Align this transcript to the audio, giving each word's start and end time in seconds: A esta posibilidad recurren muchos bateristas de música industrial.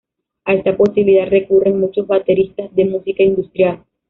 A 0.45 0.55
esta 0.55 0.75
posibilidad 0.75 1.29
recurren 1.29 1.79
muchos 1.79 2.07
bateristas 2.07 2.73
de 2.73 2.85
música 2.85 3.21
industrial. 3.21 3.83